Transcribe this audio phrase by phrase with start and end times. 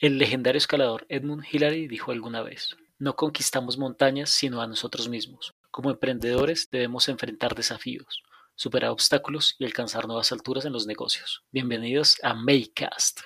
[0.00, 5.56] El legendario escalador Edmund Hillary dijo alguna vez, no conquistamos montañas sino a nosotros mismos.
[5.72, 8.22] Como emprendedores debemos enfrentar desafíos,
[8.54, 11.42] superar obstáculos y alcanzar nuevas alturas en los negocios.
[11.50, 13.22] Bienvenidos a Maycast.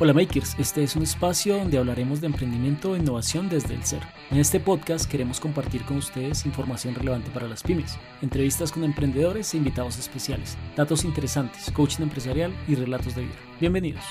[0.00, 4.06] Hola Makers, este es un espacio donde hablaremos de emprendimiento e innovación desde el cero.
[4.30, 9.52] En este podcast queremos compartir con ustedes información relevante para las pymes, entrevistas con emprendedores
[9.52, 13.34] e invitados especiales, datos interesantes, coaching empresarial y relatos de vida.
[13.58, 14.04] Bienvenidos.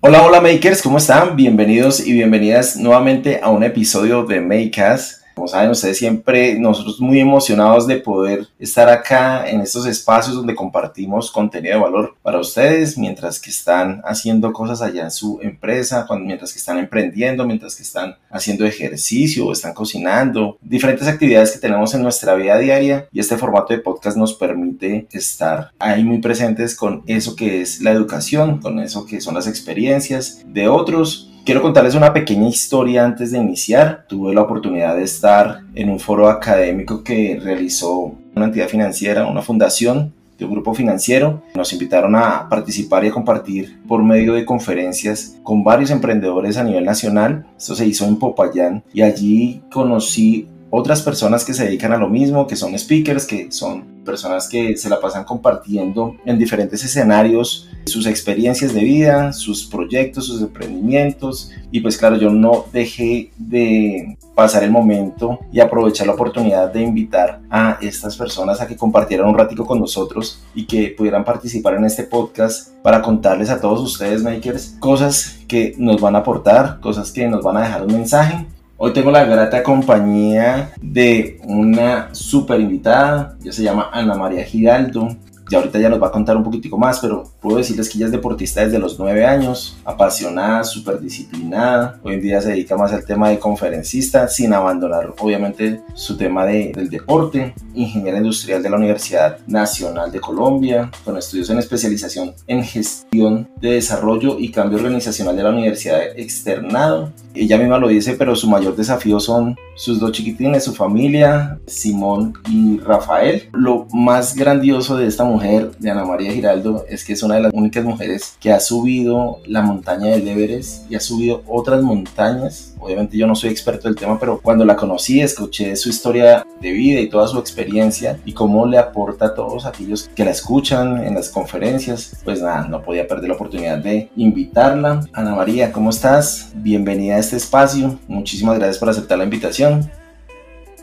[0.00, 1.36] Hola, hola Makers, ¿cómo están?
[1.36, 5.25] Bienvenidos y bienvenidas nuevamente a un episodio de Makers.
[5.36, 10.54] Como saben ustedes siempre, nosotros muy emocionados de poder estar acá en estos espacios donde
[10.54, 16.06] compartimos contenido de valor para ustedes mientras que están haciendo cosas allá en su empresa,
[16.18, 21.92] mientras que están emprendiendo, mientras que están haciendo ejercicio, están cocinando, diferentes actividades que tenemos
[21.92, 26.74] en nuestra vida diaria y este formato de podcast nos permite estar ahí muy presentes
[26.74, 31.62] con eso que es la educación, con eso que son las experiencias de otros Quiero
[31.62, 34.04] contarles una pequeña historia antes de iniciar.
[34.08, 39.42] Tuve la oportunidad de estar en un foro académico que realizó una entidad financiera, una
[39.42, 41.44] fundación de un grupo financiero.
[41.54, 46.64] Nos invitaron a participar y a compartir por medio de conferencias con varios emprendedores a
[46.64, 47.46] nivel nacional.
[47.56, 52.08] Esto se hizo en Popayán y allí conocí otras personas que se dedican a lo
[52.08, 57.68] mismo, que son speakers, que son personas que se la pasan compartiendo en diferentes escenarios
[57.86, 61.50] sus experiencias de vida, sus proyectos, sus emprendimientos.
[61.70, 66.82] Y pues claro, yo no dejé de pasar el momento y aprovechar la oportunidad de
[66.82, 71.74] invitar a estas personas a que compartieran un ratico con nosotros y que pudieran participar
[71.74, 76.80] en este podcast para contarles a todos ustedes, makers, cosas que nos van a aportar,
[76.80, 78.46] cosas que nos van a dejar un mensaje
[78.78, 85.08] Hoy tengo la grata compañía de una super invitada, ya se llama Ana María Giraldo.
[85.48, 88.06] Y ahorita ya nos va a contar un poquitico más, pero puedo decirles que ella
[88.06, 92.00] es deportista desde los nueve años, apasionada, súper disciplinada.
[92.02, 96.44] Hoy en día se dedica más al tema de conferencista, sin abandonar obviamente su tema
[96.44, 97.54] de, del deporte.
[97.72, 103.74] Ingeniera industrial de la Universidad Nacional de Colombia, con estudios en especialización en gestión de
[103.74, 107.12] desarrollo y cambio organizacional de la Universidad Externado.
[107.32, 112.32] Ella misma lo dice, pero su mayor desafío son sus dos chiquitines, su familia, Simón
[112.50, 113.50] y Rafael.
[113.52, 117.42] Lo más grandioso de esta mujer de Ana María Giraldo es que es una de
[117.42, 122.74] las únicas mujeres que ha subido la montaña del Everest y ha subido otras montañas.
[122.78, 126.72] Obviamente yo no soy experto del tema, pero cuando la conocí, escuché su historia de
[126.72, 131.04] vida y toda su experiencia y cómo le aporta a todos aquellos que la escuchan
[131.04, 132.16] en las conferencias.
[132.24, 135.06] Pues nada, no podía perder la oportunidad de invitarla.
[135.12, 136.50] Ana María, ¿cómo estás?
[136.54, 137.98] Bienvenida a este espacio.
[138.08, 139.90] Muchísimas gracias por aceptar la invitación.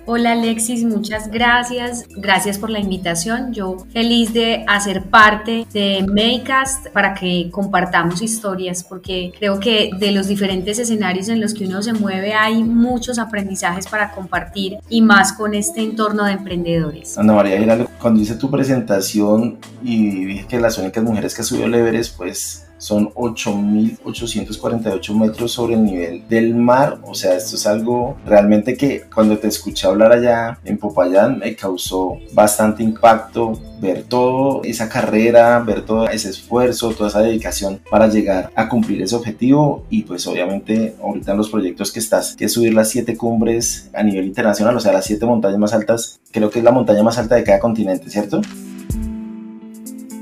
[0.06, 2.03] Hola Alexis, muchas gracias.
[2.09, 3.53] Gracias por la invitación.
[3.53, 10.12] Yo feliz de hacer parte de Maycast para que compartamos historias, porque creo que de
[10.12, 15.02] los diferentes escenarios en los que uno se mueve hay muchos aprendizajes para compartir y
[15.02, 17.18] más con este entorno de emprendedores.
[17.18, 21.66] Ana María Giraldo, cuando hice tu presentación y dije que las únicas mujeres que subió
[21.66, 21.74] el
[22.18, 27.00] pues son 8.848 metros sobre el nivel del mar.
[27.04, 31.56] O sea, esto es algo realmente que cuando te escuché hablar allá en Popayán me
[31.56, 38.08] causó bastante impacto ver toda esa carrera, ver todo ese esfuerzo, toda esa dedicación para
[38.08, 42.46] llegar a cumplir ese objetivo y pues obviamente ahorita en los proyectos que estás, que
[42.46, 46.20] es subir las siete cumbres a nivel internacional, o sea, las siete montañas más altas,
[46.32, 48.42] creo que es la montaña más alta de cada continente, ¿cierto?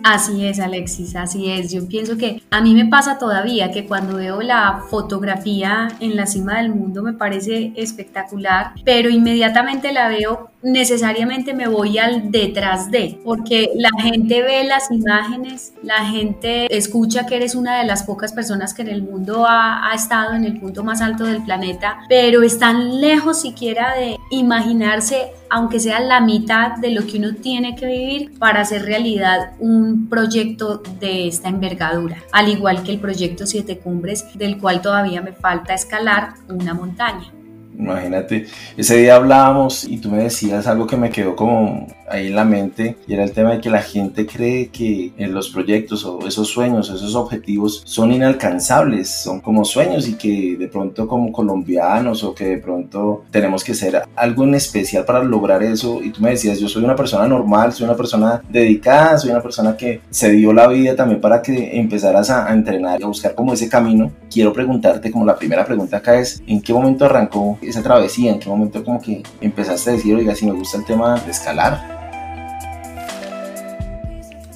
[0.03, 1.71] Así es, Alexis, así es.
[1.71, 6.25] Yo pienso que a mí me pasa todavía que cuando veo la fotografía en la
[6.25, 12.91] cima del mundo me parece espectacular, pero inmediatamente la veo necesariamente me voy al detrás
[12.91, 18.03] de, porque la gente ve las imágenes, la gente escucha que eres una de las
[18.03, 21.99] pocas personas que en el mundo ha, estado en el punto más alto del planeta,
[22.07, 27.75] pero están lejos siquiera de imaginarse, aunque sea la mitad de lo que uno tiene
[27.75, 33.45] que vivir para hacer realidad un proyecto de esta envergadura, al igual que el proyecto
[33.45, 37.31] Siete Cumbres, del cual todavía me falta escalar una montaña.
[37.77, 38.47] Imagínate,
[38.77, 42.45] ese día hablábamos y tú me decías algo que me quedó como ahí en la
[42.45, 46.27] mente y era el tema de que la gente cree que en los proyectos o
[46.27, 52.23] esos sueños, esos objetivos son inalcanzables, son como sueños y que de pronto como colombianos
[52.23, 56.21] o que de pronto tenemos que ser algo en especial para lograr eso y tú
[56.21, 60.01] me decías, yo soy una persona normal, soy una persona dedicada, soy una persona que
[60.09, 63.53] se dio la vida también para que empezaras a, a entrenar y a buscar como
[63.53, 64.11] ese camino.
[64.29, 68.31] Quiero preguntarte como la primera pregunta acá es, ¿en qué momento arrancó esa travesía?
[68.31, 71.31] ¿En qué momento como que empezaste a decir, oiga, si me gusta el tema de
[71.31, 72.00] escalar?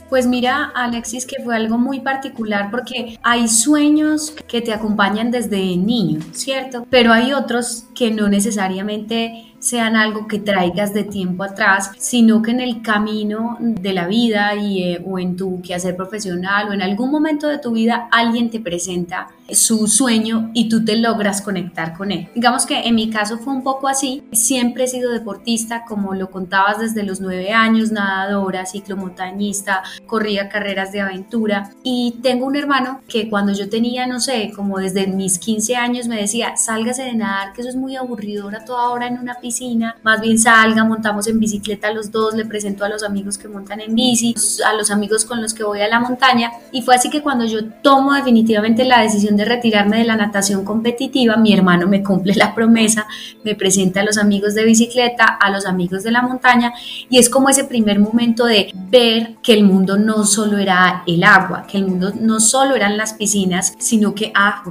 [0.09, 5.77] Pues mira, Alexis, que fue algo muy particular porque hay sueños que te acompañan desde
[5.77, 6.85] niño, ¿cierto?
[6.89, 12.51] Pero hay otros que no necesariamente sean algo que traigas de tiempo atrás, sino que
[12.51, 16.81] en el camino de la vida y, eh, o en tu quehacer profesional o en
[16.81, 21.93] algún momento de tu vida alguien te presenta su sueño y tú te logras conectar
[21.93, 22.29] con él.
[22.33, 24.23] Digamos que en mi caso fue un poco así.
[24.31, 30.91] Siempre he sido deportista, como lo contabas desde los nueve años, nadadora, ciclomontañista, corría carreras
[30.91, 35.39] de aventura y tengo un hermano que cuando yo tenía, no sé, como desde mis
[35.39, 39.07] 15 años me decía, sálgase de nadar, que eso es muy aburridor a toda hora
[39.07, 43.03] en una piscina más bien salga, montamos en bicicleta los dos, le presento a los
[43.03, 44.33] amigos que montan en bici,
[44.65, 47.45] a los amigos con los que voy a la montaña y fue así que cuando
[47.45, 52.33] yo tomo definitivamente la decisión de retirarme de la natación competitiva, mi hermano me cumple
[52.33, 53.05] la promesa,
[53.43, 56.73] me presenta a los amigos de bicicleta, a los amigos de la montaña
[57.07, 61.23] y es como ese primer momento de ver que el mundo no solo era el
[61.23, 64.63] agua, que el mundo no solo eran las piscinas, sino que, ah,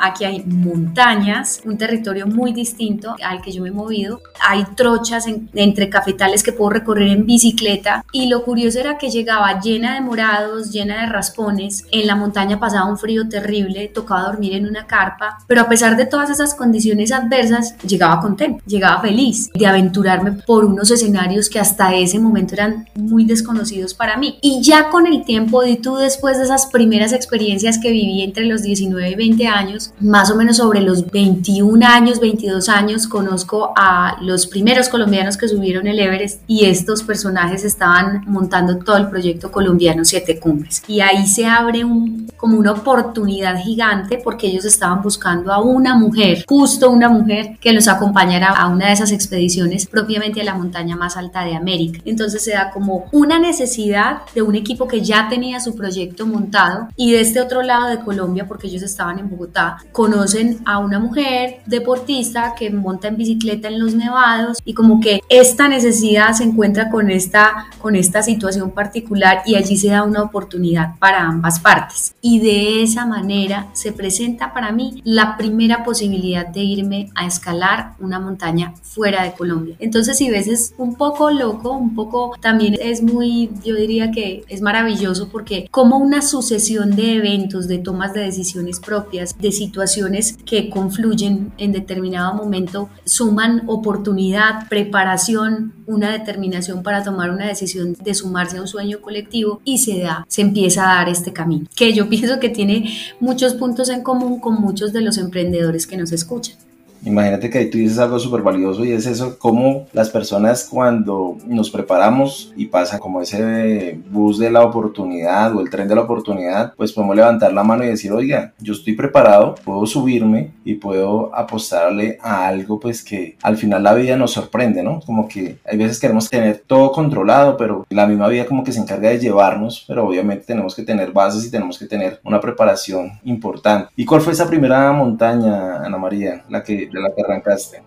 [0.00, 5.26] aquí hay montañas, un territorio muy distinto al que yo me he movido hay trochas
[5.26, 10.00] entre cafetales que puedo recorrer en bicicleta y lo curioso era que llegaba llena de
[10.00, 14.86] morados, llena de raspones, en la montaña pasaba un frío terrible, tocaba dormir en una
[14.86, 20.32] carpa, pero a pesar de todas esas condiciones adversas, llegaba contento, llegaba feliz de aventurarme
[20.32, 24.38] por unos escenarios que hasta ese momento eran muy desconocidos para mí.
[24.42, 28.44] Y ya con el tiempo, y tú después de esas primeras experiencias que viví entre
[28.46, 33.72] los 19 y 20 años, más o menos sobre los 21 años, 22 años, conozco
[33.76, 39.08] a los primeros colombianos que subieron el Everest y estos personajes estaban montando todo el
[39.08, 40.82] proyecto colombiano Siete Cumbres.
[40.86, 45.96] Y ahí se abre un, como una oportunidad gigante porque ellos estaban buscando a una
[45.96, 50.54] mujer, justo una mujer que los acompañara a una de esas expediciones propiamente a la
[50.54, 52.00] montaña más alta de América.
[52.04, 56.88] Entonces se da como una necesidad de un equipo que ya tenía su proyecto montado
[56.96, 60.98] y de este otro lado de Colombia, porque ellos estaban en Bogotá, conocen a una
[60.98, 66.44] mujer deportista que monta en bicicleta en los nevados y como que esta necesidad se
[66.44, 71.60] encuentra con esta, con esta situación particular y allí se da una oportunidad para ambas
[71.60, 72.14] partes.
[72.20, 77.94] Y de esa manera se presenta para mí la primera posibilidad de irme a escalar
[77.98, 79.76] una montaña fuera de Colombia.
[79.78, 84.44] Entonces, si ves, es un poco loco, un poco también es muy, yo diría que
[84.48, 90.36] es maravilloso porque como una sucesión de eventos, de tomas de decisiones propias, de situaciones
[90.44, 97.94] que confluyen en determinado momento, suman oportunidades oportunidad, preparación, una determinación para tomar una decisión
[98.02, 101.66] de sumarse a un sueño colectivo y se da, se empieza a dar este camino,
[101.76, 105.98] que yo pienso que tiene muchos puntos en común con muchos de los emprendedores que
[105.98, 106.56] nos escuchan.
[107.04, 111.70] Imagínate que tú dices algo súper valioso y es eso, como las personas cuando nos
[111.70, 116.72] preparamos y pasa como ese bus de la oportunidad o el tren de la oportunidad,
[116.76, 121.34] pues podemos levantar la mano y decir, oiga, yo estoy preparado, puedo subirme y puedo
[121.34, 125.00] apostarle a algo pues que al final la vida nos sorprende, ¿no?
[125.00, 128.80] Como que hay veces queremos tener todo controlado, pero la misma vida como que se
[128.80, 133.12] encarga de llevarnos, pero obviamente tenemos que tener bases y tenemos que tener una preparación
[133.24, 133.90] importante.
[133.96, 137.82] ¿Y cuál fue esa primera montaña, Ana María, la que la que arrancaste?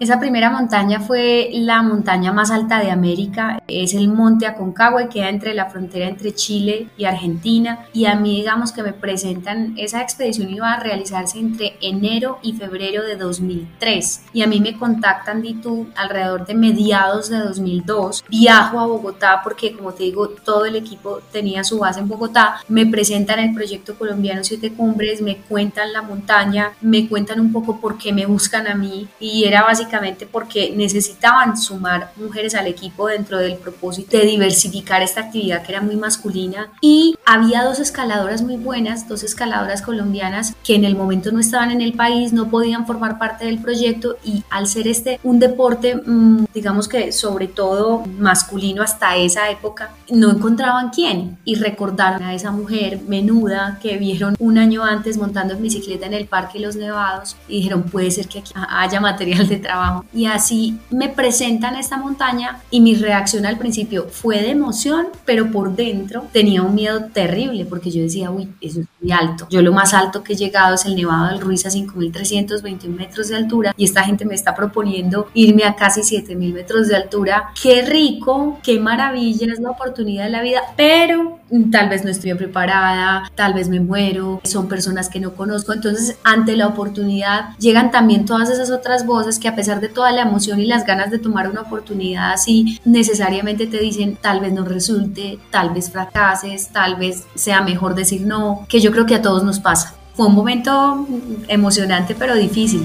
[0.00, 5.08] Esa primera montaña fue la montaña más alta de América, es el Monte Aconcagua y
[5.10, 7.84] queda entre la frontera entre Chile y Argentina.
[7.92, 12.54] Y a mí, digamos que me presentan, esa expedición iba a realizarse entre enero y
[12.54, 14.22] febrero de 2003.
[14.32, 15.50] Y a mí me contactan de
[15.94, 18.24] alrededor de mediados de 2002.
[18.30, 22.62] Viajo a Bogotá porque, como te digo, todo el equipo tenía su base en Bogotá.
[22.68, 27.82] Me presentan el proyecto colombiano Siete Cumbres, me cuentan la montaña, me cuentan un poco
[27.82, 29.06] por qué me buscan a mí.
[29.20, 29.89] Y era básicamente
[30.30, 35.80] porque necesitaban sumar mujeres al equipo dentro del propósito de diversificar esta actividad que era
[35.80, 36.68] muy masculina.
[36.80, 41.70] Y había dos escaladoras muy buenas, dos escaladoras colombianas que en el momento no estaban
[41.70, 45.96] en el país, no podían formar parte del proyecto y al ser este un deporte,
[45.96, 51.38] mm, digamos que sobre todo masculino hasta esa época, no encontraban quién.
[51.44, 56.14] Y recordaron a esa mujer menuda que vieron un año antes montando en bicicleta en
[56.14, 60.04] el Parque Los Nevados y dijeron puede ser que aquí haya material de trabajo abajo.
[60.12, 65.50] Y así me presentan esta montaña y mi reacción al principio fue de emoción, pero
[65.50, 69.46] por dentro tenía un miedo terrible porque yo decía, uy, eso es muy alto.
[69.50, 73.28] Yo lo más alto que he llegado es el Nevado del Ruiz a 5.321 metros
[73.28, 77.50] de altura y esta gente me está proponiendo irme a casi 7.000 metros de altura.
[77.60, 82.34] Qué rico, qué maravilla, es la oportunidad de la vida, pero tal vez no estoy
[82.34, 85.72] preparada, tal vez me muero, son personas que no conozco.
[85.72, 90.10] Entonces, ante la oportunidad, llegan también todas esas otras voces que a pesar de toda
[90.10, 94.52] la emoción y las ganas de tomar una oportunidad así, necesariamente te dicen, tal vez
[94.52, 99.14] no resulte, tal vez fracases, tal vez sea mejor decir no, que yo creo que
[99.14, 99.94] a todos nos pasa.
[100.14, 101.06] Fue un momento
[101.48, 102.84] emocionante pero difícil.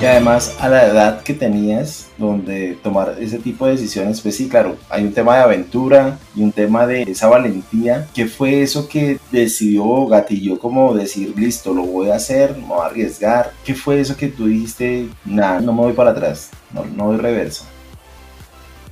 [0.00, 4.48] Y además a la edad que tenías, donde tomar ese tipo de decisiones, pues sí,
[4.48, 8.06] claro, hay un tema de aventura y un tema de esa valentía.
[8.12, 12.80] ¿Qué fue eso que decidió, gatilló como decir, listo, lo voy a hacer, me voy
[12.80, 13.52] a arriesgar?
[13.64, 17.18] ¿Qué fue eso que tú dijiste, nada, no me voy para atrás, no, no doy
[17.18, 17.64] reverso?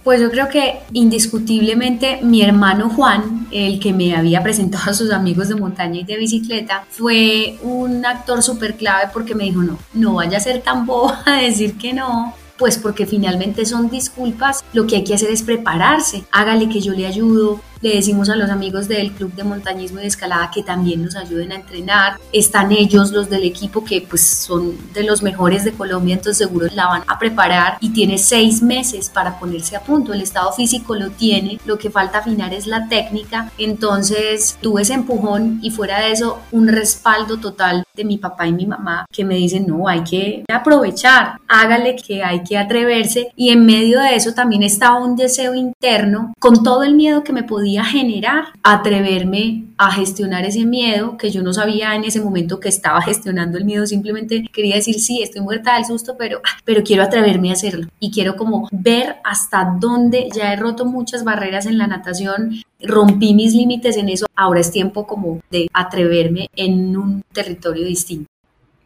[0.04, 5.12] Pues yo creo que indiscutiblemente mi hermano Juan, el que me había presentado a sus
[5.12, 9.78] amigos de montaña y de bicicleta, fue un actor súper clave porque me dijo, no,
[9.94, 14.64] no vaya a ser tan boba a decir que no, pues porque finalmente son disculpas,
[14.72, 18.36] lo que hay que hacer es prepararse, hágale que yo le ayudo, le decimos a
[18.36, 22.16] los amigos del Club de Montañismo y de Escalada que también nos ayuden a entrenar.
[22.32, 26.68] Están ellos, los del equipo, que pues son de los mejores de Colombia, entonces seguro
[26.74, 30.12] la van a preparar y tiene seis meses para ponerse a punto.
[30.12, 33.50] El estado físico lo tiene, lo que falta afinar es la técnica.
[33.58, 38.52] Entonces tuve ese empujón y fuera de eso un respaldo total de mi papá y
[38.52, 43.50] mi mamá que me dicen, no, hay que aprovechar, hágale que hay que atreverse y
[43.50, 47.42] en medio de eso también estaba un deseo interno con todo el miedo que me
[47.42, 52.68] podía generar, atreverme a gestionar ese miedo que yo no sabía en ese momento que
[52.68, 56.82] estaba gestionando el miedo, simplemente quería decir, sí, estoy muerta del susto, pero, ah, pero
[56.84, 61.66] quiero atreverme a hacerlo y quiero como ver hasta dónde ya he roto muchas barreras
[61.66, 66.96] en la natación, rompí mis límites en eso, ahora es tiempo como de atreverme en
[66.96, 68.31] un territorio distinto.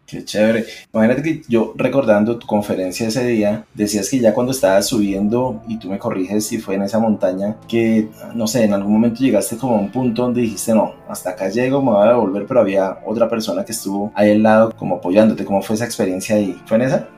[0.06, 0.64] Qué chévere.
[0.92, 5.78] Imagínate que yo recordando tu conferencia ese día, decías que ya cuando estabas subiendo, y
[5.78, 9.56] tú me corriges si fue en esa montaña, que no sé, en algún momento llegaste
[9.56, 12.60] como a un punto donde dijiste, no, hasta acá llego, me voy a devolver, pero
[12.60, 15.44] había otra persona que estuvo ahí al lado como apoyándote.
[15.44, 16.56] ¿Cómo fue esa experiencia ahí?
[16.66, 17.08] ¿Fue en esa?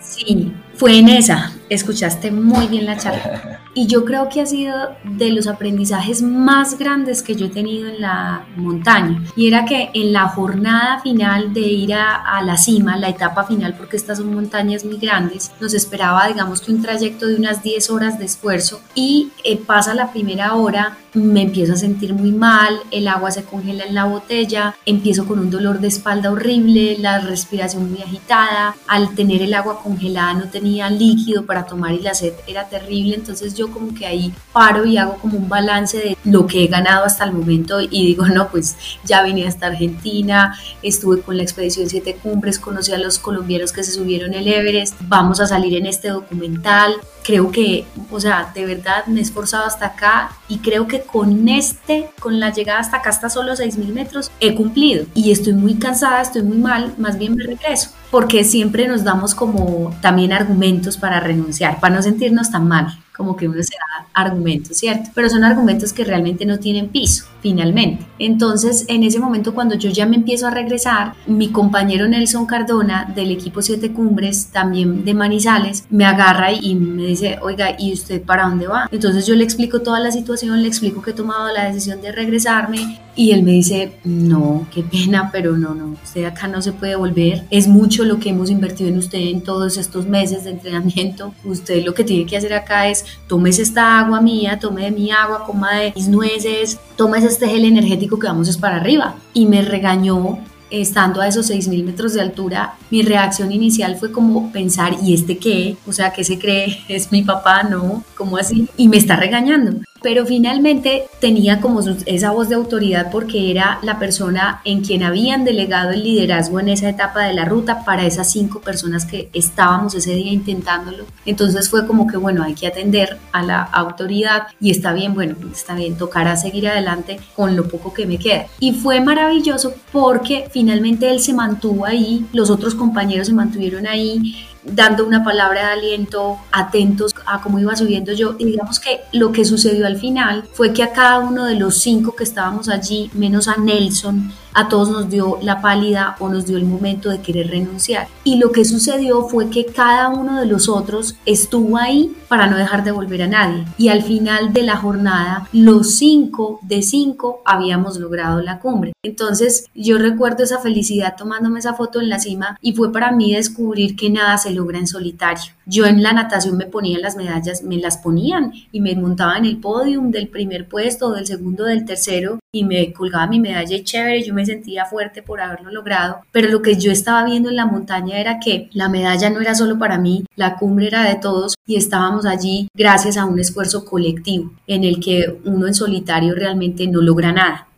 [0.00, 1.52] Sí, fue en esa.
[1.68, 3.60] Escuchaste muy bien la charla.
[3.76, 7.88] Y yo creo que ha sido de los aprendizajes más grandes que yo he tenido
[7.88, 9.24] en la montaña.
[9.34, 13.74] Y era que en la jornada final de ir a, la cima, la etapa final,
[13.76, 17.90] porque estas son montañas muy grandes, nos esperaba, digamos que un trayecto de unas 10
[17.90, 18.80] horas de esfuerzo.
[18.94, 23.44] Y eh, pasa la primera hora, me empiezo a sentir muy mal, el agua se
[23.44, 28.76] congela en la botella, empiezo con un dolor de espalda horrible, la respiración muy agitada.
[28.86, 33.14] Al tener el agua congelada no tenía líquido para tomar y la sed era terrible.
[33.14, 36.66] Entonces yo como que ahí paro y hago como un balance de lo que he
[36.66, 41.42] ganado hasta el momento y digo, no, pues ya vine hasta Argentina, estuve con la
[41.42, 45.74] expedición Siete Cumbres, conocí a los colombianos que se subieron el Everest, vamos a salir
[45.76, 46.94] en este documental.
[47.22, 51.48] Creo que, o sea, de verdad me he esforzado hasta acá y creo que con
[51.48, 55.06] este, con la llegada hasta acá, hasta solo 6.000 metros, he cumplido.
[55.14, 59.34] Y estoy muy cansada, estoy muy mal, más bien me regreso porque siempre nos damos
[59.34, 60.53] como también argumentos
[60.96, 65.10] para renunciar, para no sentirnos tan mal como que uno se da argumentos, ¿cierto?
[65.14, 68.04] Pero son argumentos que realmente no tienen piso, finalmente.
[68.18, 73.10] Entonces, en ese momento, cuando yo ya me empiezo a regresar, mi compañero Nelson Cardona
[73.14, 78.22] del equipo Siete Cumbres, también de Manizales, me agarra y me dice, oiga, ¿y usted
[78.22, 78.88] para dónde va?
[78.90, 82.10] Entonces yo le explico toda la situación, le explico que he tomado la decisión de
[82.10, 86.72] regresarme y él me dice, no, qué pena, pero no, no, usted acá no se
[86.72, 87.44] puede volver.
[87.50, 91.32] Es mucho lo que hemos invertido en usted en todos estos meses de entrenamiento.
[91.44, 95.10] Usted lo que tiene que hacer acá es tomes esta agua mía, tome de mi
[95.10, 99.16] agua, coma de mis nueces, tomes este gel energético que vamos es para arriba.
[99.32, 100.38] Y me regañó
[100.70, 105.38] estando a esos 6.000 metros de altura, mi reacción inicial fue como pensar, ¿y este
[105.38, 105.76] qué?
[105.86, 106.78] O sea, ¿qué se cree?
[106.88, 107.62] ¿Es mi papá?
[107.62, 108.68] No, ¿cómo así?
[108.76, 113.98] Y me está regañando pero finalmente tenía como esa voz de autoridad porque era la
[113.98, 118.30] persona en quien habían delegado el liderazgo en esa etapa de la ruta para esas
[118.30, 121.06] cinco personas que estábamos ese día intentándolo.
[121.24, 125.36] Entonces fue como que, bueno, hay que atender a la autoridad y está bien, bueno,
[125.50, 128.44] está bien, tocará seguir adelante con lo poco que me queda.
[128.60, 134.36] Y fue maravilloso porque finalmente él se mantuvo ahí, los otros compañeros se mantuvieron ahí,
[134.64, 138.36] dando una palabra de aliento, atentos a cómo iba subiendo yo.
[138.38, 141.76] Y digamos que lo que sucedió al final fue que a cada uno de los
[141.78, 146.46] cinco que estábamos allí, menos a Nelson, a todos nos dio la pálida o nos
[146.46, 148.06] dio el momento de querer renunciar.
[148.22, 152.56] Y lo que sucedió fue que cada uno de los otros estuvo ahí para no
[152.56, 153.64] dejar de volver a nadie.
[153.76, 158.92] Y al final de la jornada, los cinco de cinco habíamos logrado la cumbre.
[159.02, 163.34] Entonces yo recuerdo esa felicidad tomándome esa foto en la cima y fue para mí
[163.34, 165.52] descubrir que nada se logra en solitario.
[165.66, 169.46] Yo en la natación me ponía las medallas, me las ponían y me montaba en
[169.46, 174.24] el podium del primer puesto, del segundo, del tercero y me colgaba mi medalla chévere,
[174.44, 178.38] sentía fuerte por haberlo logrado, pero lo que yo estaba viendo en la montaña era
[178.38, 182.26] que la medalla no era solo para mí, la cumbre era de todos y estábamos
[182.26, 187.32] allí gracias a un esfuerzo colectivo en el que uno en solitario realmente no logra
[187.32, 187.68] nada.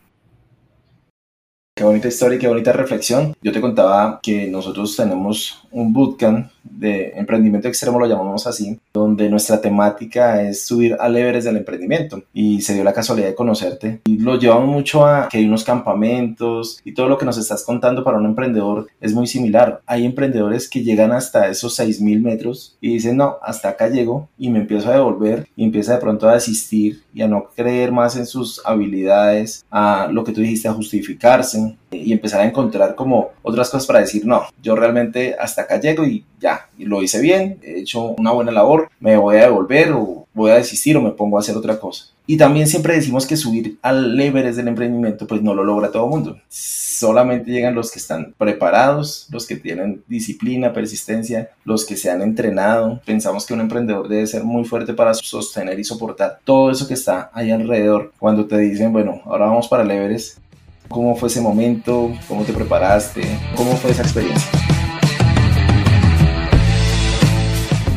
[1.77, 3.35] Qué bonita historia y qué bonita reflexión.
[3.39, 9.29] Yo te contaba que nosotros tenemos un bootcamp de emprendimiento extremo, lo llamamos así, donde
[9.29, 12.23] nuestra temática es subir al Everest del emprendimiento.
[12.33, 14.01] Y se dio la casualidad de conocerte.
[14.05, 17.63] Y lo llevamos mucho a que hay unos campamentos y todo lo que nos estás
[17.63, 19.81] contando para un emprendedor es muy similar.
[19.85, 24.49] Hay emprendedores que llegan hasta esos 6.000 metros y dicen, no, hasta acá llego y
[24.49, 28.15] me empiezo a devolver y empieza de pronto a desistir y a no creer más
[28.15, 33.31] en sus habilidades, a lo que tú dijiste, a justificarse y empezar a encontrar como
[33.41, 37.59] otras cosas para decir, no, yo realmente hasta acá llego y ya, lo hice bien,
[37.63, 41.11] he hecho una buena labor, me voy a devolver o voy a desistir o me
[41.11, 42.07] pongo a hacer otra cosa.
[42.29, 46.03] Y también siempre decimos que subir al Everest del emprendimiento pues no lo logra todo
[46.03, 46.37] el mundo.
[46.49, 52.21] Solamente llegan los que están preparados, los que tienen disciplina, persistencia, los que se han
[52.21, 52.99] entrenado.
[53.05, 56.95] Pensamos que un emprendedor debe ser muy fuerte para sostener y soportar todo eso que
[56.95, 58.11] está ahí alrededor.
[58.19, 60.39] Cuando te dicen, bueno, ahora vamos para el Everest,
[60.87, 62.11] ¿cómo fue ese momento?
[62.27, 63.21] ¿Cómo te preparaste?
[63.55, 64.76] ¿Cómo fue esa experiencia?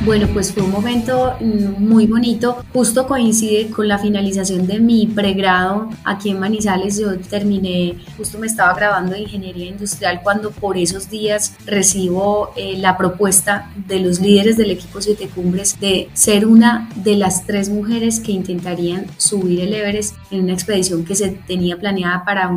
[0.03, 2.65] Bueno, pues fue un momento mm, muy bonito.
[2.73, 6.99] Justo coincide con la finalización de mi pregrado aquí en Manizales.
[6.99, 12.79] Yo terminé, justo me estaba grabando de ingeniería industrial cuando por esos días recibo eh,
[12.79, 17.69] la propuesta de los líderes del equipo Siete Cumbres de ser una de las tres
[17.69, 22.51] mujeres que intentarían subir el Everest en una expedición que se tenía planeada para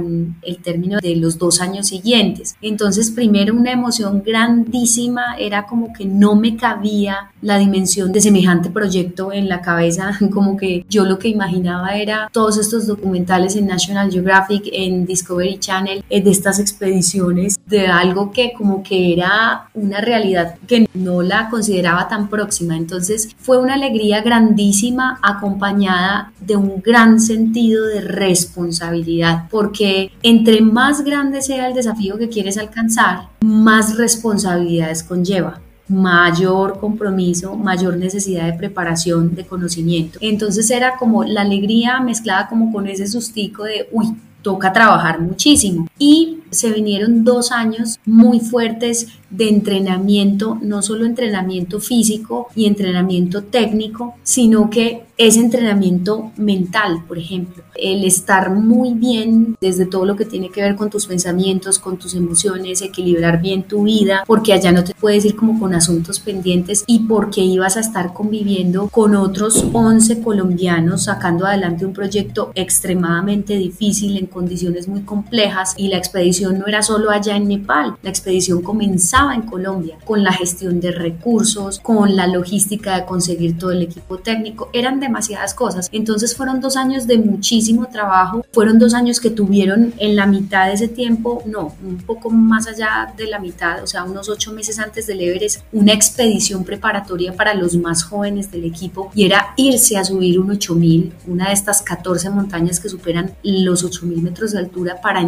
[0.43, 2.55] el término de los dos años siguientes.
[2.61, 8.69] Entonces, primero una emoción grandísima, era como que no me cabía la dimensión de semejante
[8.69, 13.67] proyecto en la cabeza, como que yo lo que imaginaba era todos estos documentales en
[13.67, 19.69] National Geographic, en Discovery Channel, eh, de estas expediciones, de algo que como que era
[19.73, 22.77] una realidad que no la consideraba tan próxima.
[22.77, 31.03] Entonces fue una alegría grandísima acompañada de un gran sentido de responsabilidad, porque entre más
[31.03, 38.53] grande sea el desafío que quieres alcanzar, más responsabilidades conlleva mayor compromiso, mayor necesidad de
[38.53, 40.19] preparación, de conocimiento.
[40.21, 45.87] Entonces era como la alegría mezclada como con ese sustico de, uy, toca trabajar muchísimo.
[46.05, 53.43] Y se vinieron dos años muy fuertes de entrenamiento, no solo entrenamiento físico y entrenamiento
[53.43, 57.63] técnico, sino que es entrenamiento mental, por ejemplo.
[57.75, 61.97] El estar muy bien desde todo lo que tiene que ver con tus pensamientos, con
[61.97, 66.19] tus emociones, equilibrar bien tu vida, porque allá no te puedes ir como con asuntos
[66.19, 72.51] pendientes y porque ibas a estar conviviendo con otros 11 colombianos sacando adelante un proyecto
[72.55, 77.97] extremadamente difícil en condiciones muy complejas y la expedición no era solo allá en Nepal,
[78.01, 83.59] la expedición comenzaba en Colombia con la gestión de recursos, con la logística de conseguir
[83.59, 85.89] todo el equipo técnico, eran demasiadas cosas.
[85.91, 90.65] Entonces fueron dos años de muchísimo trabajo, fueron dos años que tuvieron en la mitad
[90.65, 94.51] de ese tiempo, no, un poco más allá de la mitad, o sea, unos ocho
[94.51, 99.53] meses antes del Everest, una expedición preparatoria para los más jóvenes del equipo y era
[99.57, 104.53] irse a subir un 8000, una de estas 14 montañas que superan los 8000 metros
[104.53, 105.21] de altura para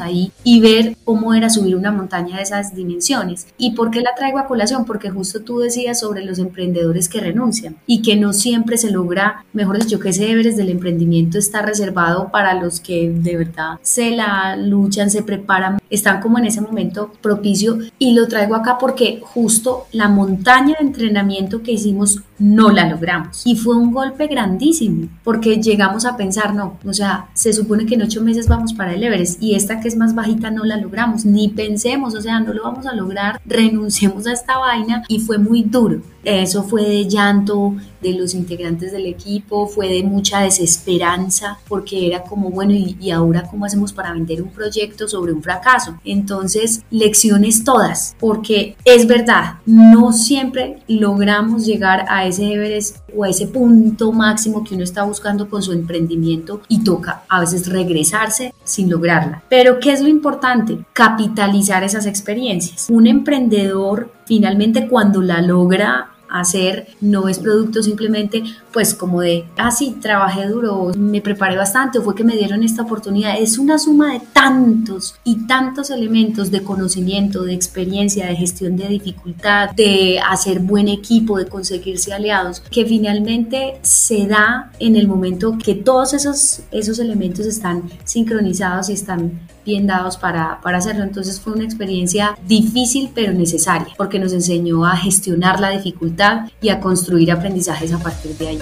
[0.00, 3.46] ahí y ver cómo era subir una montaña de esas dimensiones.
[3.58, 4.84] ¿Y por qué la traigo a colación?
[4.84, 9.44] Porque justo tú decías sobre los emprendedores que renuncian y que no siempre se logra,
[9.52, 14.56] mejor dicho, que ese del emprendimiento está reservado para los que de verdad se la
[14.56, 19.86] luchan, se preparan, están como en ese momento propicio y lo traigo acá porque justo
[19.92, 25.56] la montaña de entrenamiento que hicimos no la logramos y fue un golpe grandísimo porque
[25.56, 29.02] llegamos a pensar, no, o sea, se supone que en ocho meses vamos para el
[29.02, 32.52] Everest y esta que es más bajita no la logramos, ni pensemos, o sea, no
[32.52, 36.00] lo vamos a lograr, renunciemos a esta vaina y fue muy duro.
[36.26, 42.24] Eso fue de llanto de los integrantes del equipo, fue de mucha desesperanza, porque era
[42.24, 45.96] como, bueno, ¿y, ahora cómo hacemos para vender un proyecto sobre un fracaso?
[46.04, 53.46] Entonces, lecciones todas, porque es verdad, no siempre logramos llegar a ese Everest o ese
[53.46, 58.90] punto máximo que uno está buscando con su emprendimiento y toca a veces regresarse sin
[58.90, 59.42] lograrla.
[59.48, 60.78] Pero ¿qué es lo importante?
[60.92, 62.88] Capitalizar esas experiencias.
[62.90, 69.70] Un emprendedor finalmente cuando la logra hacer, no es producto simplemente pues como de, ah
[69.70, 73.78] sí, trabajé duro, me preparé bastante o fue que me dieron esta oportunidad, es una
[73.78, 80.20] suma de tantos y tantos elementos de conocimiento, de experiencia, de gestión de dificultad, de
[80.20, 86.12] hacer buen equipo, de conseguirse aliados, que finalmente se da en el momento que todos
[86.12, 91.02] esos, esos elementos están sincronizados y están bien dados para, para hacerlo.
[91.02, 96.70] Entonces fue una experiencia difícil pero necesaria porque nos enseñó a gestionar la dificultad y
[96.70, 98.58] a construir aprendizajes a partir de ahí.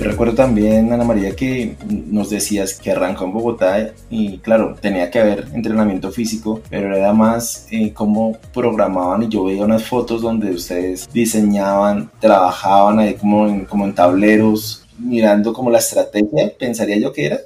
[0.00, 5.10] Yo recuerdo también, Ana María, que nos decías que arrancó en Bogotá y claro, tenía
[5.10, 10.22] que haber entrenamiento físico, pero era más eh, cómo programaban y yo veía unas fotos
[10.22, 16.96] donde ustedes diseñaban, trabajaban ahí como en, como en tableros, mirando como la estrategia, pensaría
[16.96, 17.38] yo que era.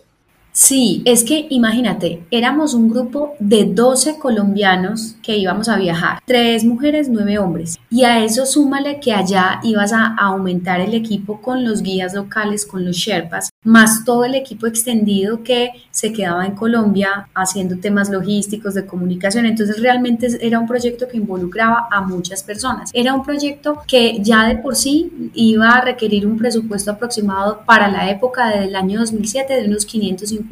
[0.56, 6.64] Sí, es que imagínate, éramos un grupo de 12 colombianos que íbamos a viajar, tres
[6.64, 7.76] mujeres, nueve hombres.
[7.90, 12.64] Y a eso súmale que allá ibas a aumentar el equipo con los guías locales,
[12.66, 18.08] con los Sherpas, más todo el equipo extendido que se quedaba en Colombia haciendo temas
[18.08, 19.46] logísticos de comunicación.
[19.46, 22.90] Entonces realmente era un proyecto que involucraba a muchas personas.
[22.92, 27.88] Era un proyecto que ya de por sí iba a requerir un presupuesto aproximado para
[27.88, 30.43] la época del año 2007 de unos 550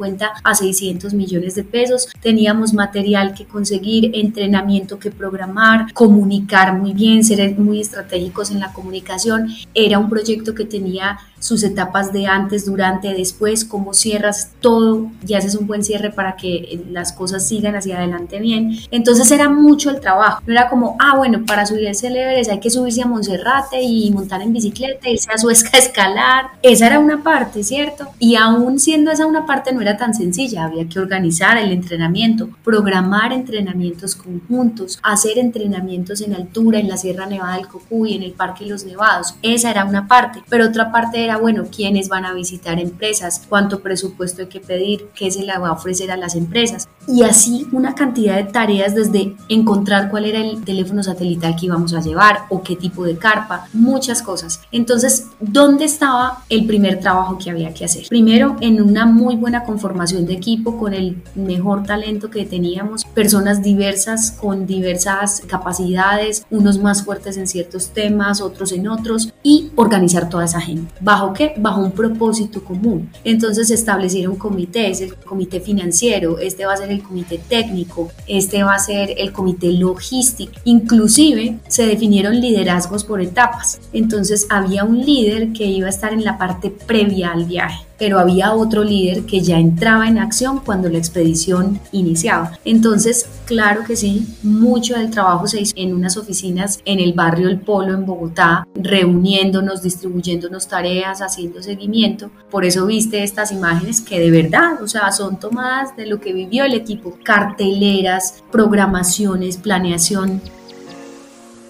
[0.43, 2.07] a 600 millones de pesos.
[2.21, 8.73] Teníamos material que conseguir, entrenamiento que programar, comunicar muy bien, ser muy estratégicos en la
[8.73, 9.47] comunicación.
[9.73, 15.33] Era un proyecto que tenía sus etapas de antes, durante, después, cómo cierras todo y
[15.33, 18.77] haces un buen cierre para que las cosas sigan hacia adelante bien.
[18.91, 20.41] Entonces era mucho el trabajo.
[20.47, 24.09] No era como, ah, bueno, para subirse el Everest hay que subirse a Monserrate y
[24.11, 26.45] montar en bicicleta, irse a Suezca a escalar.
[26.61, 28.07] Esa era una parte, ¿cierto?
[28.19, 30.63] Y aún siendo esa una parte no era tan sencilla.
[30.63, 37.25] Había que organizar el entrenamiento, programar entrenamientos conjuntos, hacer entrenamientos en altura en la Sierra
[37.25, 39.35] Nevada del Cocuy, en el Parque Los Nevados.
[39.41, 40.41] Esa era una parte.
[40.47, 45.09] Pero otra parte era bueno, quiénes van a visitar empresas, cuánto presupuesto hay que pedir,
[45.15, 46.87] qué se le va a ofrecer a las empresas.
[47.07, 51.93] Y así una cantidad de tareas desde encontrar cuál era el teléfono satelital que íbamos
[51.93, 54.61] a llevar o qué tipo de carpa, muchas cosas.
[54.71, 58.07] Entonces, ¿dónde estaba el primer trabajo que había que hacer?
[58.07, 63.61] Primero, en una muy buena conformación de equipo con el mejor talento que teníamos, personas
[63.61, 70.29] diversas con diversas capacidades, unos más fuertes en ciertos temas, otros en otros, y organizar
[70.29, 70.93] toda esa gente.
[71.01, 71.53] Bajo ¿Bajo qué?
[71.55, 73.09] Bajo un propósito común.
[73.23, 78.75] Entonces establecieron comités, el comité financiero, este va a ser el comité técnico, este va
[78.75, 80.51] a ser el comité logístico.
[80.65, 83.79] Inclusive se definieron liderazgos por etapas.
[83.93, 88.19] Entonces había un líder que iba a estar en la parte previa al viaje pero
[88.19, 92.59] había otro líder que ya entraba en acción cuando la expedición iniciaba.
[92.65, 97.47] Entonces, claro que sí, mucho del trabajo se hizo en unas oficinas en el barrio
[97.47, 102.29] El Polo en Bogotá, reuniéndonos, distribuyéndonos tareas, haciendo seguimiento.
[102.51, 106.33] Por eso viste estas imágenes que de verdad, o sea, son tomadas de lo que
[106.33, 110.41] vivió el equipo, carteleras, programaciones, planeación,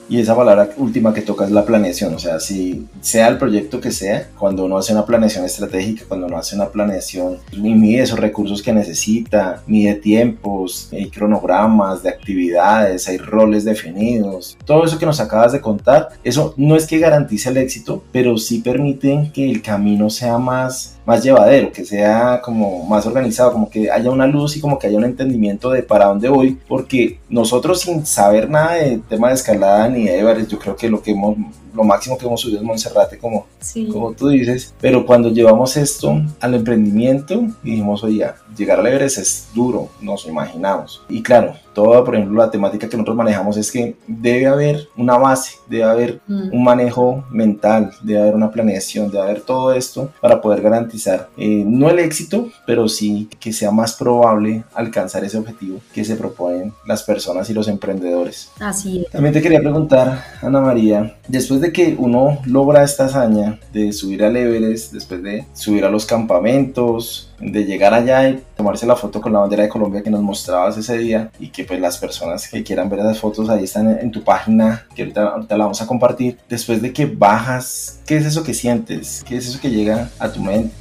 [0.10, 3.80] y esa palabra última que toca es la planeación, o sea, si sea el proyecto
[3.80, 8.04] que sea, cuando uno hace una planeación estratégica, cuando uno hace una planeación y mide
[8.04, 15.00] esos recursos que necesita, mide tiempos, hay cronogramas de actividades, hay roles definidos, todo eso
[15.00, 19.32] que nos acabas de contar, eso no es que garantice el éxito, pero sí permite
[19.34, 24.10] que el camino sea más más llevadero, que sea como más organizado, como que haya
[24.10, 28.06] una luz y como que haya un entendimiento de para dónde voy, porque nosotros sin
[28.06, 31.36] saber nada de tema de escalada ni de Everest, yo creo que lo que hemos
[31.74, 33.48] lo máximo que hemos subido es Monserrate, como,
[33.92, 39.48] como tú dices, pero cuando llevamos esto al emprendimiento, dijimos, oye, llegar al Everest es
[39.54, 41.02] duro, nos imaginamos.
[41.10, 45.18] Y claro, toda, por ejemplo, la temática que nosotros manejamos es que debe haber una
[45.18, 46.54] base, debe haber mm.
[46.54, 51.64] un manejo mental, debe haber una planeación, debe haber todo esto para poder garantizar eh,
[51.66, 56.74] no el éxito, pero sí que sea más probable alcanzar ese objetivo que se proponen
[56.86, 58.50] las personas y los emprendedores.
[58.60, 59.12] Así es.
[59.12, 64.24] También te quería preguntar, Ana María, después de que uno logra esta hazaña de subir
[64.24, 69.22] al Everest, después de subir a los campamentos, de llegar allá y tomarse la foto
[69.22, 72.48] con la bandera de Colombia que nos mostrabas ese día y que pues las personas
[72.48, 75.82] que quieran ver esas fotos ahí están en, tu página que ahorita, ahorita, la vamos
[75.82, 76.38] a compartir.
[76.48, 79.24] Después de que bajas, ¿qué es eso que sientes?
[79.28, 80.74] ¿Qué es eso que llega a tu mente?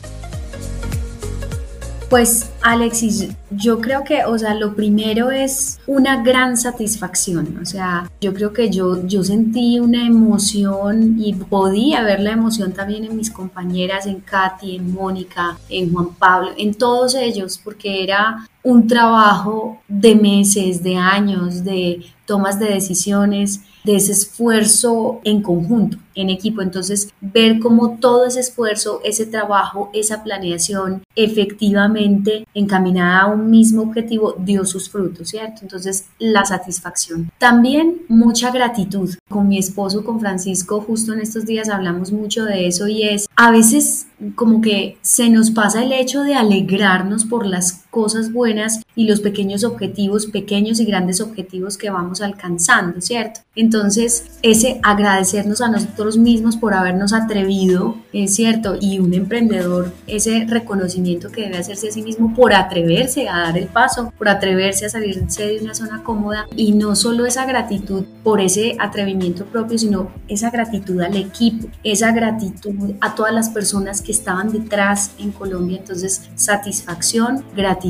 [2.12, 7.59] Pues Alexis, yo creo que, o sea, lo primero es una gran satisfacción.
[7.62, 12.72] O sea, yo creo que yo, yo sentí una emoción y podía ver la emoción
[12.72, 18.05] también en mis compañeras, en Katy, en Mónica, en Juan Pablo, en todos ellos, porque
[18.05, 25.42] era un trabajo de meses, de años, de tomas de decisiones, de ese esfuerzo en
[25.42, 26.62] conjunto, en equipo.
[26.62, 33.82] Entonces, ver cómo todo ese esfuerzo, ese trabajo, esa planeación efectivamente encaminada a un mismo
[33.82, 35.60] objetivo dio sus frutos, ¿cierto?
[35.62, 37.30] Entonces, la satisfacción.
[37.38, 39.14] También mucha gratitud.
[39.28, 43.26] Con mi esposo, con Francisco, justo en estos días hablamos mucho de eso y es,
[43.36, 48.81] a veces como que se nos pasa el hecho de alegrarnos por las cosas buenas
[48.96, 53.40] y los pequeños objetivos, pequeños y grandes objetivos que vamos alcanzando, ¿cierto?
[53.55, 60.46] Entonces, ese agradecernos a nosotros mismos por habernos atrevido, es cierto, y un emprendedor, ese
[60.48, 64.87] reconocimiento que debe hacerse a sí mismo por atreverse a dar el paso, por atreverse
[64.87, 69.76] a salirse de una zona cómoda y no solo esa gratitud por ese atrevimiento propio,
[69.76, 75.31] sino esa gratitud al equipo, esa gratitud a todas las personas que estaban detrás en
[75.31, 75.76] Colombia.
[75.76, 77.81] Entonces, satisfacción, gratitud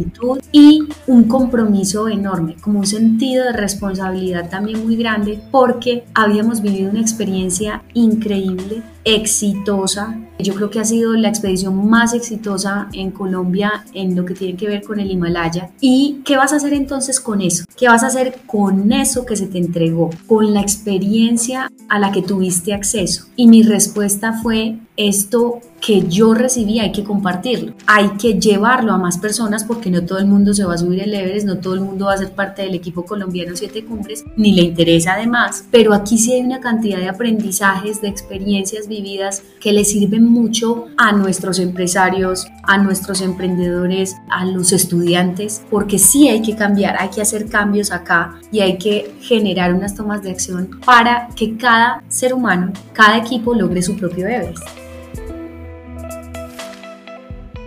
[0.52, 6.90] y un compromiso enorme, como un sentido de responsabilidad también muy grande porque habíamos vivido
[6.90, 10.18] una experiencia increíble exitosa.
[10.38, 14.56] Yo creo que ha sido la expedición más exitosa en Colombia en lo que tiene
[14.56, 15.70] que ver con el Himalaya.
[15.80, 17.64] ¿Y qué vas a hacer entonces con eso?
[17.76, 20.10] ¿Qué vas a hacer con eso que se te entregó?
[20.26, 23.26] Con la experiencia a la que tuviste acceso.
[23.36, 28.98] Y mi respuesta fue, esto que yo recibí hay que compartirlo, hay que llevarlo a
[28.98, 31.74] más personas porque no todo el mundo se va a subir el Everest, no todo
[31.74, 35.64] el mundo va a ser parte del equipo colombiano Siete Cumbres, ni le interesa además,
[35.70, 40.86] pero aquí sí hay una cantidad de aprendizajes, de experiencias vividas que le sirven mucho
[40.98, 47.08] a nuestros empresarios, a nuestros emprendedores, a los estudiantes, porque sí hay que cambiar, hay
[47.08, 52.02] que hacer cambios acá y hay que generar unas tomas de acción para que cada
[52.08, 54.62] ser humano, cada equipo logre su propio Everest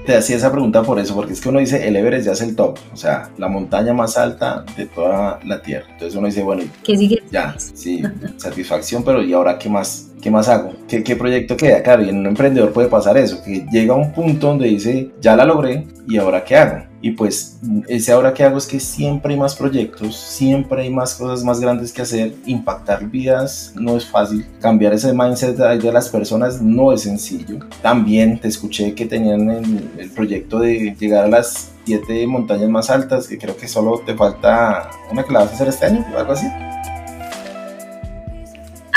[0.05, 2.41] te hacía esa pregunta por eso, porque es que uno dice el Everest ya es
[2.41, 5.87] el top, o sea, la montaña más alta de toda la Tierra.
[5.91, 7.23] Entonces uno dice, bueno, ¿qué sigue?
[7.31, 8.03] Ya, sí,
[8.37, 10.11] satisfacción, pero ¿y ahora qué más?
[10.25, 10.73] ¿Qué más hago?
[10.87, 11.83] ¿Qué, ¿Qué proyecto queda?
[11.83, 15.11] Claro, y en un emprendedor puede pasar eso, que llega a un punto donde dice,
[15.21, 16.83] ya la logré, ¿y ahora qué hago?
[16.99, 21.13] Y pues ese ahora que hago es que siempre hay más proyectos, siempre hay más
[21.13, 22.33] cosas más grandes que hacer.
[22.47, 24.47] Impactar vidas no es fácil.
[24.59, 27.59] Cambiar ese mindset de las personas no es sencillo.
[27.83, 32.89] También te escuché que tenían el, el proyecto de llegar a las siete montañas más
[32.89, 36.03] altas, que creo que solo te falta una que la vas a hacer este año
[36.15, 36.47] o algo así.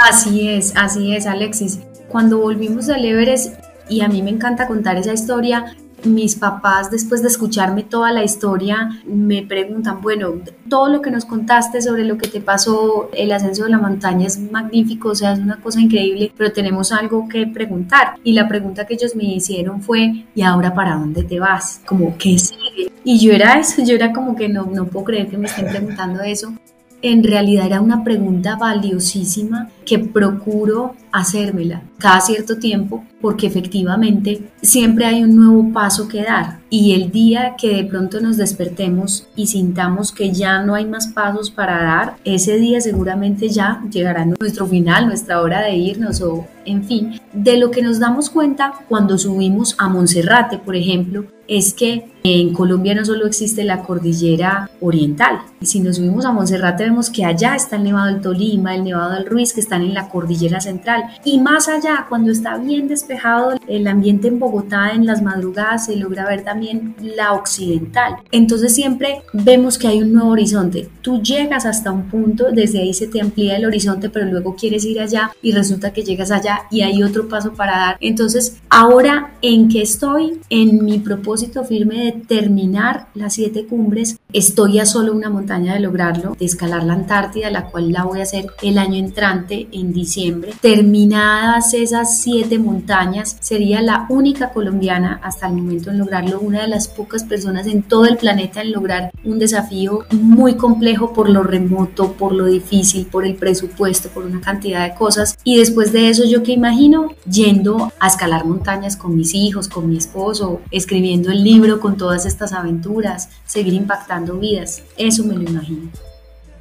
[0.06, 1.80] Así es, así es, Alexis.
[2.08, 3.54] Cuando volvimos del Everest,
[3.88, 8.22] y a mí me encanta contar esa historia, mis papás, después de escucharme toda la
[8.22, 10.34] historia, me preguntan, bueno,
[10.68, 14.26] todo lo que nos contaste sobre lo que te pasó, el ascenso de la montaña
[14.26, 18.14] es magnífico, o sea, es una cosa increíble, pero tenemos algo que preguntar.
[18.22, 21.80] Y la pregunta que ellos me hicieron fue, ¿y ahora para dónde te vas?
[21.84, 22.92] Como, ¿qué sigue?
[23.02, 25.66] Y yo era eso, yo era como que no, no puedo creer que me estén
[25.66, 26.52] preguntando eso.
[27.00, 35.04] En realidad era una pregunta valiosísima que procuro hacérmela cada cierto tiempo porque efectivamente siempre
[35.04, 36.58] hay un nuevo paso que dar.
[36.70, 41.08] Y el día que de pronto nos despertemos y sintamos que ya no hay más
[41.08, 46.46] pasos para dar, ese día seguramente ya llegará nuestro final, nuestra hora de irnos o
[46.64, 51.72] en fin, de lo que nos damos cuenta cuando subimos a Monserrate, por ejemplo, es
[51.72, 57.11] que en Colombia no solo existe la cordillera oriental, si nos subimos a Monserrate vemos
[57.11, 60.09] que allá está el Nevado del Tolima, el Nevado del Ruiz, que están en la
[60.09, 65.23] cordillera central y más allá, cuando está bien despejado el ambiente en Bogotá en las
[65.23, 68.16] madrugadas, se logra ver también la occidental.
[68.31, 70.88] Entonces siempre vemos que hay un nuevo horizonte.
[71.03, 74.85] Tú llegas hasta un punto, desde ahí se te amplía el horizonte, pero luego quieres
[74.85, 77.97] ir allá y resulta que llegas allá y hay otro paso para dar.
[78.01, 84.78] Entonces, ahora en que estoy, en mi propósito firme de terminar las siete cumbres, estoy
[84.78, 88.24] a solo una montaña de lograrlo, de escalar la Antártida, la cual la voy a
[88.24, 90.52] hacer el año entrante, en diciembre.
[90.60, 96.68] Terminadas esas siete montañas, sería la única colombiana hasta el momento en lograrlo, una de
[96.68, 101.42] las pocas personas en todo el planeta en lograr un desafío muy complejo por lo
[101.42, 105.38] remoto, por lo difícil, por el presupuesto, por una cantidad de cosas.
[105.42, 109.88] Y después de eso, yo que imagino yendo a escalar montañas con mis hijos, con
[109.88, 114.83] mi esposo, escribiendo el libro con todas estas aventuras, seguir impactando vidas.
[114.96, 115.90] Eso me lo imagino.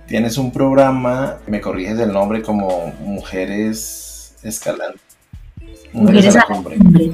[0.07, 4.99] Tienes un programa, me corriges el nombre, como Mujeres Escalando.
[5.91, 7.11] Mujeres, a la cumbre.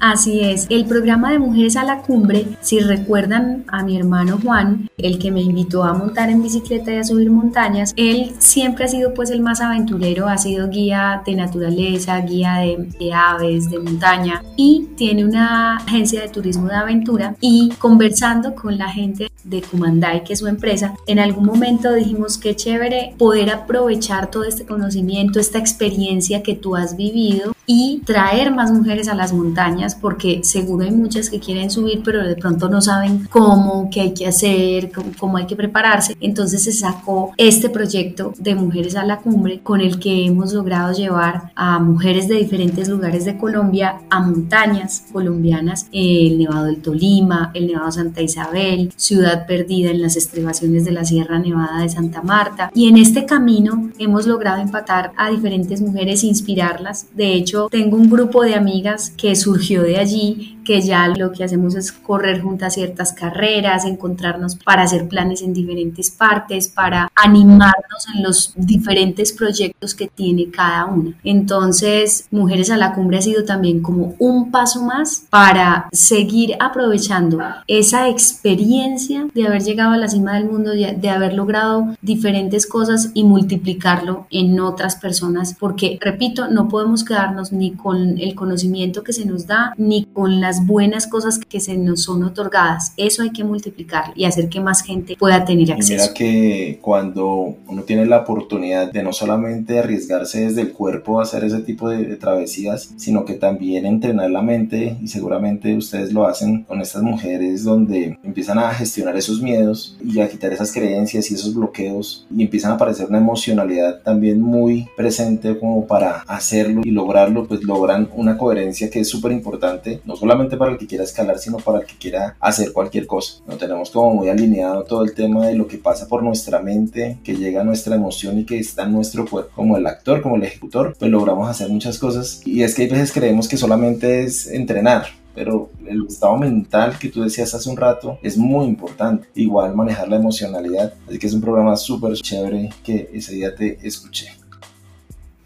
[0.00, 4.90] Así es, el programa de Mujeres a la Cumbre, si recuerdan a mi hermano Juan,
[4.98, 8.88] el que me invitó a montar en bicicleta y a subir montañas, él siempre ha
[8.88, 14.42] sido pues el más aventurero, ha sido guía de naturaleza, guía de, aves, de montaña
[14.56, 20.24] y tiene una agencia de turismo de aventura y conversando con la gente de Kumandai,
[20.24, 25.38] que es su empresa, en algún momento dijimos que chévere poder aprovechar todo este conocimiento,
[25.38, 30.84] esta experiencia que tú has vivido y traer más mujeres a las montañas porque seguro
[30.84, 34.90] hay muchas que quieren subir pero de pronto no saben cómo, qué hay que hacer,
[35.18, 36.16] cómo, hay que prepararse.
[36.20, 40.92] Entonces se sacó este proyecto de Mujeres a la Cumbre con el que hemos logrado
[40.92, 47.50] llevar a mujeres de diferentes lugares de Colombia a montañas colombianas, el Nevado del Tolima,
[47.54, 52.22] el Nevado Santa Isabel, Ciudad Perdida en las estribaciones de la Sierra Nevada de Santa
[52.22, 52.70] Marta.
[52.74, 57.06] Y en este camino hemos logrado empatar a diferentes mujeres, inspirarlas.
[57.14, 61.44] De hecho, tengo un grupo de amigas que surgió de allí que ya lo que
[61.44, 68.06] hacemos es correr juntas ciertas carreras, encontrarnos para hacer planes en diferentes partes, para animarnos
[68.14, 71.14] en los diferentes proyectos que tiene cada una.
[71.22, 77.38] Entonces, Mujeres a la Cumbre ha sido también como un paso más para seguir aprovechando
[77.66, 83.10] esa experiencia de haber llegado a la cima del mundo, de haber logrado diferentes cosas
[83.14, 89.12] y multiplicarlo en otras personas, porque, repito, no podemos quedarnos ni con el conocimiento que
[89.12, 92.92] se nos da, ni con las buenas cosas que se nos son otorgadas.
[92.96, 96.02] Eso hay que multiplicar y hacer que más gente pueda tener acceso.
[96.02, 101.22] mira que cuando uno tiene la oportunidad de no solamente arriesgarse desde el cuerpo a
[101.22, 106.26] hacer ese tipo de, travesías, sino que también entrenar la mente y seguramente ustedes lo
[106.26, 111.30] hacen con estas mujeres donde empiezan a gestionar esos miedos y a quitar esas creencias
[111.30, 116.82] y esos bloqueos y empiezan a aparecer una emocionalidad también muy presente como para hacerlo
[116.84, 120.86] y lograrlo, pues logran una coherencia que es súper importante, no solamente para el que
[120.86, 123.42] quiera escalar, sino para el que quiera hacer cualquier cosa.
[123.46, 127.18] No tenemos como muy alineado todo el tema de lo que pasa por nuestra mente,
[127.24, 130.36] que llega a nuestra emoción y que está en nuestro cuerpo, como el actor, como
[130.36, 132.40] el ejecutor, pues logramos hacer muchas cosas.
[132.44, 137.08] Y es que hay veces creemos que solamente es entrenar, pero el estado mental que
[137.08, 139.26] tú decías hace un rato es muy importante.
[139.34, 140.94] Igual manejar la emocionalidad.
[141.08, 144.28] Así que es un programa súper chévere que ese día te escuché.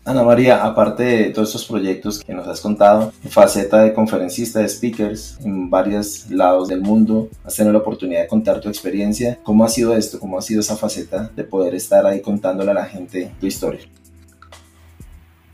[0.08, 4.68] Ana María, aparte de todos estos proyectos que nos has contado, faceta de conferencista, de
[4.70, 9.38] speakers en varios lados del mundo, has tenido la oportunidad de contar tu experiencia.
[9.42, 10.18] ¿Cómo ha sido esto?
[10.18, 13.82] ¿Cómo ha sido esa faceta de poder estar ahí contándole a la gente tu historia?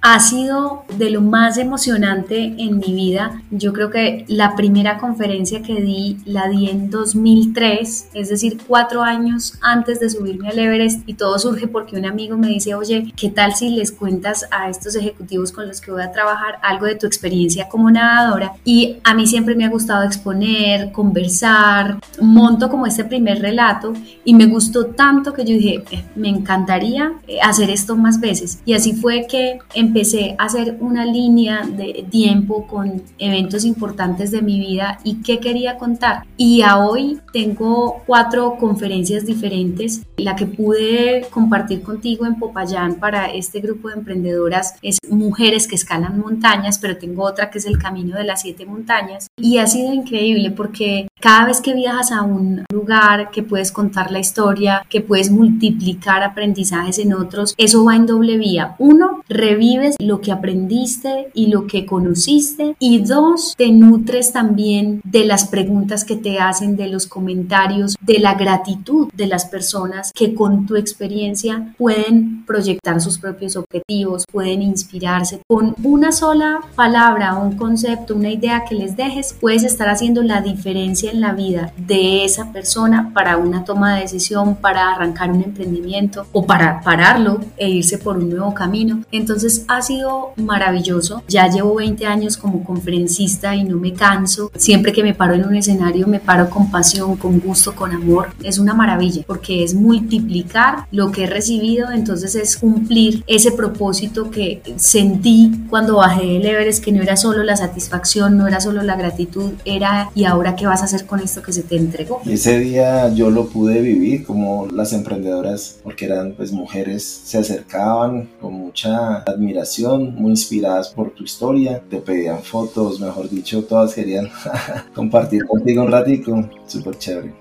[0.07, 3.41] Ha sido de lo más emocionante en mi vida.
[3.51, 9.03] Yo creo que la primera conferencia que di la di en 2003, es decir, cuatro
[9.03, 13.15] años antes de subirme al Everest y todo surge porque un amigo me dice, oye,
[13.17, 16.85] ¿qué tal si les cuentas a estos ejecutivos con los que voy a trabajar algo
[16.85, 18.53] de tu experiencia como nadadora?
[18.63, 24.35] Y a mí siempre me ha gustado exponer, conversar, monto como este primer relato y
[24.35, 28.59] me gustó tanto que yo dije, eh, me encantaría eh, hacer esto más veces.
[28.67, 34.43] Y así fue que empecé a hacer una línea de tiempo con eventos importantes de
[34.43, 36.25] mi vida y qué quería contar.
[36.37, 40.03] Y a hoy tengo cuatro conferencias diferentes.
[40.17, 45.77] La que pude compartir contigo en Popayán para este grupo de emprendedoras es Mujeres que
[45.77, 49.29] escalan montañas, pero tengo otra que es el Camino de las Siete Montañas.
[49.37, 54.11] Y ha sido increíble porque cada vez que viajas a un lugar que puedes contar
[54.11, 58.75] la historia, que puedes multiplicar aprendizajes en otros, eso va en doble vía.
[58.79, 62.77] Uno, revive lo que aprendiste y lo que conociste.
[62.79, 68.19] Y dos, te nutres también de las preguntas que te hacen, de los comentarios, de
[68.19, 74.63] la gratitud de las personas que con tu experiencia pueden proyectar sus propios objetivos, pueden
[74.63, 75.41] inspirarse.
[75.49, 80.41] Con una sola palabra, un concepto, una idea que les dejes, puedes estar haciendo la
[80.41, 85.43] diferencia en la vida de esa persona para una toma de decisión, para arrancar un
[85.43, 89.03] emprendimiento o para pararlo e irse por un nuevo camino.
[89.13, 91.23] Entonces, ha sido maravilloso.
[91.29, 94.51] Ya llevo 20 años como conferencista y no me canso.
[94.57, 98.29] Siempre que me paro en un escenario me paro con pasión, con gusto, con amor.
[98.43, 104.31] Es una maravilla porque es multiplicar lo que he recibido, entonces es cumplir ese propósito
[104.31, 108.83] que sentí cuando bajé del Everest, que no era solo la satisfacción, no era solo
[108.83, 112.21] la gratitud, era y ahora qué vas a hacer con esto que se te entregó.
[112.27, 118.29] Ese día yo lo pude vivir como las emprendedoras, porque eran pues mujeres, se acercaban
[118.41, 119.54] con mucha admiración
[119.99, 124.29] muy inspiradas por tu historia, te pedían fotos, mejor dicho, todas querían
[124.95, 127.35] compartir contigo un ratico, súper chévere.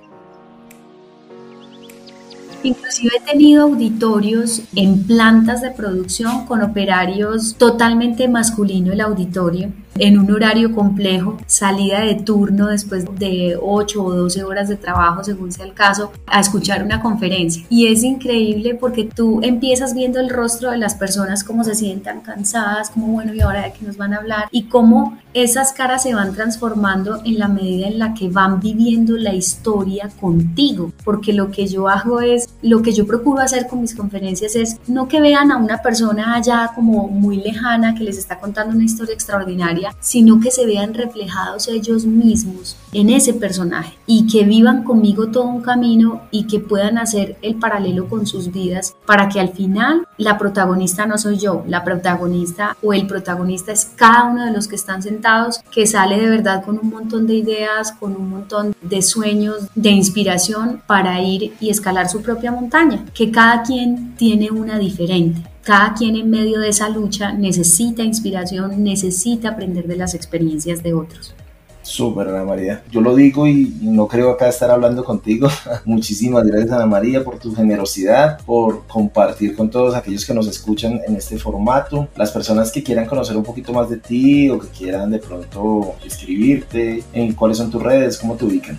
[2.63, 10.17] Inclusive he tenido auditorios en plantas de producción con operarios totalmente masculino el auditorio en
[10.17, 15.51] un horario complejo, salida de turno después de 8 o 12 horas de trabajo, según
[15.51, 17.63] sea el caso, a escuchar una conferencia.
[17.69, 22.21] Y es increíble porque tú empiezas viendo el rostro de las personas, cómo se sientan
[22.21, 26.03] cansadas, como bueno, y ahora de qué nos van a hablar, y cómo esas caras
[26.03, 31.33] se van transformando en la medida en la que van viviendo la historia contigo, porque
[31.33, 35.07] lo que yo hago es, lo que yo procuro hacer con mis conferencias es no
[35.07, 39.13] que vean a una persona allá como muy lejana que les está contando una historia
[39.13, 45.27] extraordinaria, sino que se vean reflejados ellos mismos en ese personaje y que vivan conmigo
[45.27, 49.49] todo un camino y que puedan hacer el paralelo con sus vidas para que al
[49.49, 54.51] final la protagonista no soy yo, la protagonista o el protagonista es cada uno de
[54.51, 58.29] los que están sentados que sale de verdad con un montón de ideas, con un
[58.29, 64.15] montón de sueños, de inspiración para ir y escalar su propia montaña, que cada quien
[64.15, 65.52] tiene una diferente.
[65.63, 70.93] Cada quien en medio de esa lucha necesita inspiración, necesita aprender de las experiencias de
[70.93, 71.33] otros.
[71.83, 72.83] Súper, Ana María.
[72.91, 75.49] Yo lo digo y no creo acá estar hablando contigo.
[75.85, 80.99] Muchísimas gracias, Ana María, por tu generosidad, por compartir con todos aquellos que nos escuchan
[81.07, 82.07] en este formato.
[82.15, 85.95] Las personas que quieran conocer un poquito más de ti o que quieran de pronto
[86.05, 88.77] escribirte, en cuáles son tus redes, cómo te ubican.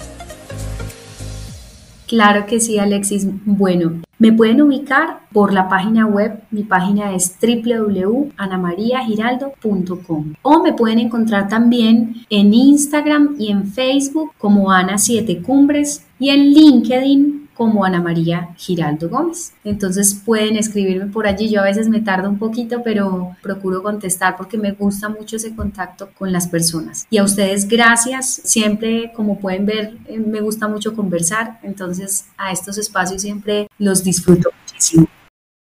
[2.07, 3.27] Claro que sí, Alexis.
[3.45, 11.01] Bueno, me pueden ubicar por la página web, mi página es www.anamariagiraldo.com o me pueden
[11.01, 17.85] encontrar también en Instagram y en Facebook como Ana Siete Cumbres y en LinkedIn como
[17.85, 19.55] Ana María Giraldo Gómez.
[19.65, 21.49] Entonces pueden escribirme por allí.
[21.49, 25.55] Yo a veces me tardo un poquito, pero procuro contestar porque me gusta mucho ese
[25.55, 27.07] contacto con las personas.
[27.11, 28.27] Y a ustedes gracias.
[28.27, 31.61] Siempre, como pueden ver, eh, me gusta mucho conversar.
[31.63, 35.07] Entonces a estos espacios siempre los disfruto muchísimo.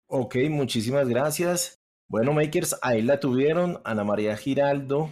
[0.08, 1.78] Ok, muchísimas gracias.
[2.08, 5.10] Bueno, Makers, ahí la tuvieron, Ana María Giraldo,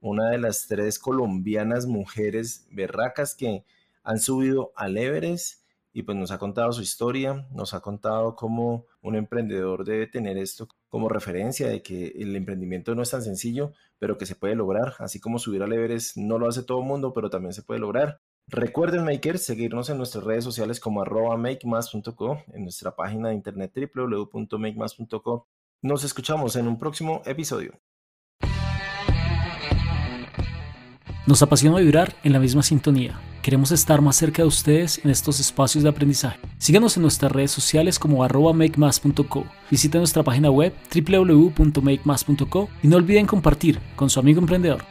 [0.00, 3.64] una de las tres colombianas mujeres berracas que
[4.02, 5.63] han subido al Everest
[5.94, 10.36] y pues nos ha contado su historia, nos ha contado cómo un emprendedor debe tener
[10.36, 14.56] esto como referencia de que el emprendimiento no es tan sencillo, pero que se puede
[14.56, 17.62] lograr, así como subir al Everest no lo hace todo el mundo, pero también se
[17.62, 18.20] puede lograr.
[18.48, 23.72] Recuerden, makers, seguirnos en nuestras redes sociales como arroba makemas.co, en nuestra página de internet
[23.94, 25.46] www.makemas.co.
[25.80, 27.80] Nos escuchamos en un próximo episodio.
[31.26, 33.18] Nos apasiona vibrar en la misma sintonía.
[33.40, 36.38] Queremos estar más cerca de ustedes en estos espacios de aprendizaje.
[36.58, 39.46] Síganos en nuestras redes sociales como arroba makemas.co.
[39.70, 44.84] Visiten nuestra página web www.makemas.co y no olviden compartir con su amigo emprendedor.